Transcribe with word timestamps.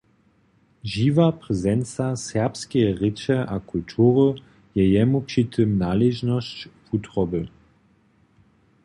Žiwa 0.83 1.27
prezenca 1.41 2.05
serbskeje 2.15 2.89
rěče 3.01 3.37
a 3.53 3.55
kultury 3.59 4.41
je 4.75 4.89
jemu 4.91 5.21
při 5.21 5.43
tym 5.43 5.77
naležnosć 5.79 6.67
wutroby. 6.91 7.47